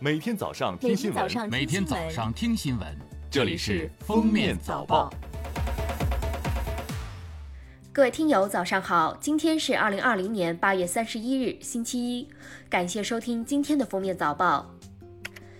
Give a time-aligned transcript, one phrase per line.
[0.00, 2.86] 每天早上听新闻，每天早上听新闻，
[3.28, 5.10] 这里是《封面早报》。
[7.92, 9.16] 各位听友，早上好！
[9.20, 12.28] 今天是二零二零年八月三十一日，星期一。
[12.70, 14.72] 感谢收听今天的《封面早报》。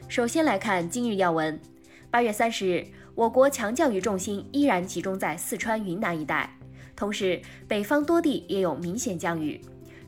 [0.09, 1.61] 首先来看今日要闻。
[2.09, 2.86] 八月三十日，
[3.16, 6.57] 我国强降雨重心依然集中在四川、云南一带，
[6.95, 9.61] 同时北方多地也有明显降雨。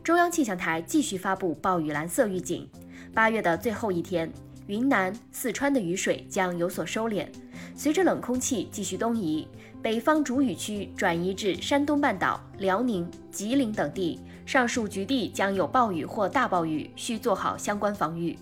[0.05, 2.71] 中央气象台继续发布暴雨蓝色预警。
[3.13, 4.33] 八月的最后一天，
[4.67, 7.27] 云南、四川的雨水将有所收敛。
[7.75, 9.46] 随着冷空气继续东移，
[9.82, 18.39] 北方主雨区转移至山东半岛、辽宁、吉林等地，上述局地将有暴雨或大暴雨，需做好相关防御。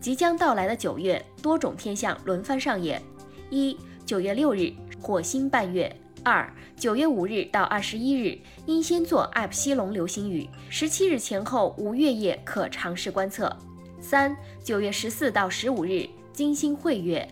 [0.00, 3.02] 即将到来的九月，多种天象轮番上演：
[3.50, 5.94] 一、九月六日，火星伴月。
[6.24, 13.54] 二九月五日到二十一日，英仙座艾普西龙流星雨，十七日前后无月夜可尝试观测。
[14.00, 17.28] 三九月十四到十五日，金星会月。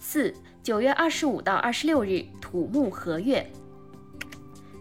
[0.00, 3.46] 四九月二十五到二十六日，土木合月。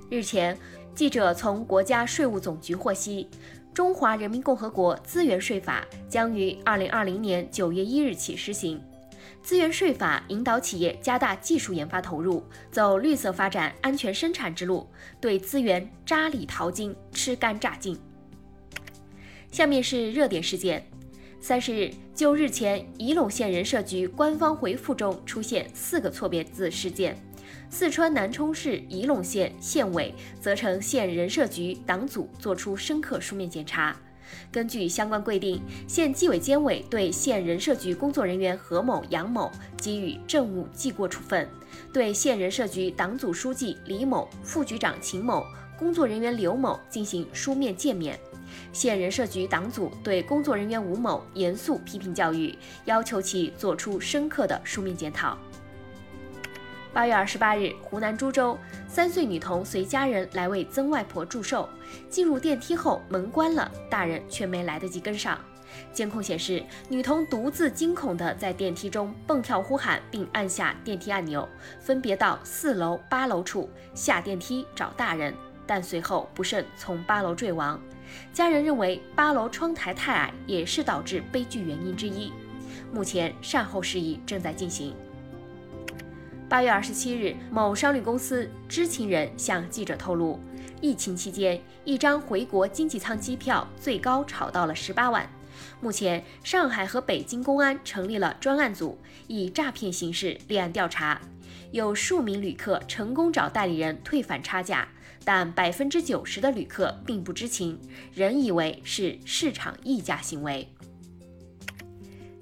[0.10, 0.58] 日前，
[0.96, 3.28] 记者从国家税务总局获悉，
[3.74, 8.82] 《中华人民共和国资源税法》将于二零二零年九月一日起施行。
[9.42, 14.88] 资源税法引导企业加大技术研发投入，走绿色发展、安全生产之路，
[15.20, 17.98] 对资源扎里淘金、吃干榨尽。
[19.52, 20.86] 下面是热点事件。
[21.42, 27.18] 三十日，就日前仪陇县人社局官方回复中出现四个错别字事件，
[27.70, 33.96] 四川南充市仪陇县县委责成县人社局党组作出深刻书面检查。
[34.52, 41.48] 根据相关规定，县纪委监委对县人社局工作人员何某、杨某给予政务记过处分，
[41.94, 45.46] 对县人社局党组书记李某、副局长秦某、
[45.78, 48.16] 工作人员刘某进行书面诫勉。
[48.74, 55.38] 县人社局党组对工作人员吴某严肃批评教育，要求其作出深刻的书面检讨。
[56.92, 61.70] 八月二十八日，湖南株洲三岁女童随家人来为曾外婆祝寿，
[62.10, 65.40] 进入电梯后门关了，大人却没来得及跟上。
[65.94, 71.48] 监控显示，女童独自惊恐地在电梯中蹦跳呼喊，并按下电梯按钮，
[71.80, 75.32] 分别到四楼、八楼处下电梯找大人，
[75.68, 77.80] 但随后不慎从八楼坠亡。
[78.34, 82.34] 家人认为八楼窗台太矮也是导致悲剧原因之一。
[82.92, 84.96] 目前善后事宜正在进行。
[86.50, 90.40] 八月二十七日，某商旅公司知情人向记者透露，
[90.82, 95.30] 疫情期间一张回国经济舱机票最高炒到了十八万。
[95.80, 101.22] 目前，上海和北京公安成立了专案组，以诈骗形式立案调查。
[101.72, 104.88] 有数名旅客成功找代理人退返差价，
[105.24, 107.80] 但百分之九十的旅客并不知情，
[108.12, 110.68] 仍以为是市场溢价行为。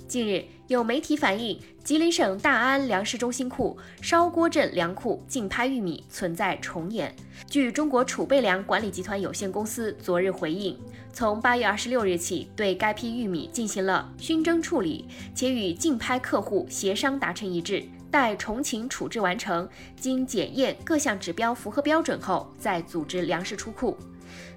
[0.08, 7.16] 近日，有媒体反映，吉林省大安粮食中心库烧锅镇粮库竞拍玉米存在重演。
[7.50, 10.78] 据中国储备粮管理集团有限公司昨日回应，
[11.14, 19.68] 从八月二十六日起，对该批玉米进行了熏蒸处理，且与竞拍客户协商达成一致，待重庆处置完成，
[20.00, 23.98] 经检验各项指标符合标准后，再组织粮食出库。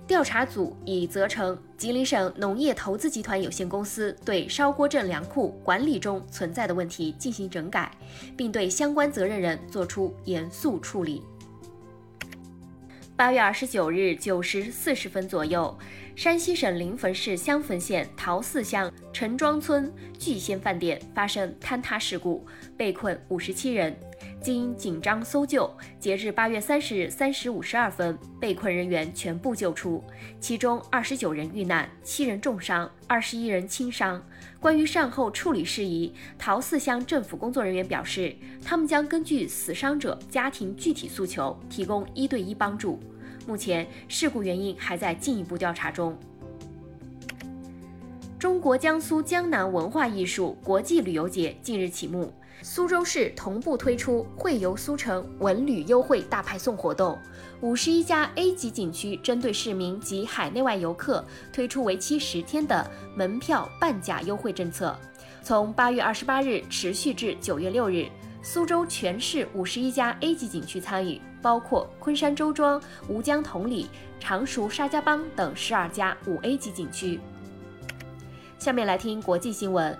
[0.06, 7.92] 调查组已责成吉林省农业投资集团有限公司对烧锅镇粮库管理中存在的问题进行整改，
[8.36, 11.22] 并对相关责任人作出严肃处理。
[13.20, 15.78] 八月二十九日九时四十分左右，
[16.16, 22.46] 山西省临汾市襄汾县陶寺乡陈庄村聚仙饭店发生坍塌事故，
[22.78, 23.94] 被困五十七人。
[24.40, 30.02] 经紧张搜救，截至八月三十日三时五十二分，被困人员全部救出，
[30.40, 34.24] 其中二十九人遇难，七人重伤，二十一人轻伤。
[34.58, 42.98] 关于善后处理事宜，陶寺乡政府工作人员表示，他们将根据死伤者家庭具体诉求，提供一对一帮助。
[43.46, 46.16] 目前，事故原因还在进一步调查中。
[48.38, 52.32] 中国江苏江南文化艺术国际旅游节近日启幕。
[52.62, 57.18] 苏州市同步推出“会游苏城，文旅优惠大派送”活动，
[57.62, 64.94] 五十一家 A 级景区针对市民及海内外游客推出为期十天的门票半价优惠政策，
[65.42, 68.06] 从八月二十八日持续至九月六日。
[68.42, 73.88] 苏州全市五十一家 A 级景区参与，包括昆山周庄、吴江同里、
[74.18, 77.20] 常熟沙家浜等十二家五 A 级景区。
[78.58, 79.96] 下面来听国际新闻。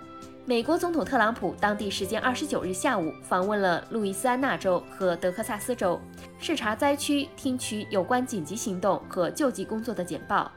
[0.46, 6.00] 美国总统特朗普当地时间二十九日下午访问了路易斯安那州和德克萨斯州，
[6.38, 10.50] 视察灾区，听取有关紧急行动和救济工作的简报。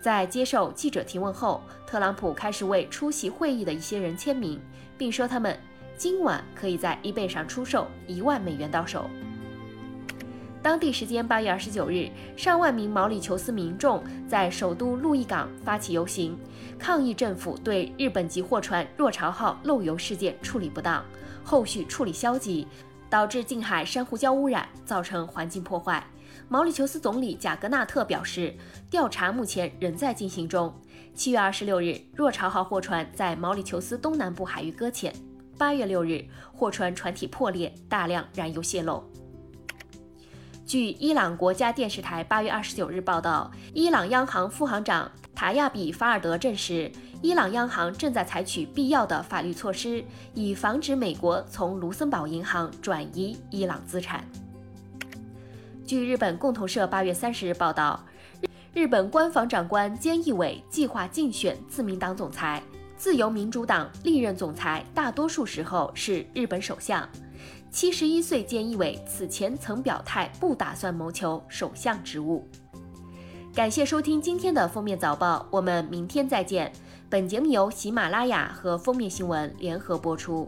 [0.00, 4.60] 在接受记者提问后，特朗普开始为出席会议的一些人签名，
[4.96, 5.58] 并说他们
[6.00, 9.04] 今晚可以在 eBay 上出售一万美元到手。
[10.62, 12.08] 当地时间八月二十九日，
[12.38, 16.38] 上万名毛里求斯民众在首都路易港发起游行，
[16.78, 21.04] 抗议政府对日本籍货船“若潮号”漏油事件处理不当，
[21.44, 22.66] 后续处理消极，
[23.10, 26.02] 导致近海珊瑚礁污染，造成环境破坏。
[26.48, 28.54] 毛里求斯总理贾格纳特表示，
[28.88, 30.74] 调查目前仍在进行中。
[31.14, 35.12] 七月二十六日，“若潮号”货船在毛里求斯东南部海域搁浅。
[35.60, 36.24] 八月六日，
[36.54, 39.04] 货船船体破裂，大量燃油泄漏。
[40.64, 46.90] 据伊朗国家电视台八月二十九日报道，伊朗央行副行长塔亚比·法尔德证实，
[47.20, 50.02] 伊朗央行正在采取必要的法律措施，
[50.32, 54.24] 以防止美国从卢森堡银行转移伊朗资产。
[55.84, 58.02] 据日本共同社八月三十日报道，
[58.72, 62.62] 日本官房长官菅义伟计划竞选自民党总裁，
[63.00, 67.08] 自由民主党历任总裁大多数时候是日本首相。
[67.70, 72.46] 七十一岁菅义伟此前曾表态不打算谋求首相职务。
[73.54, 76.70] 感谢收听今天的封面早报，我们明天再见。
[77.08, 80.46] 本节目由喜马拉雅和封面新闻联合播出。